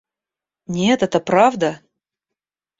[0.65, 1.79] Нет, это правда.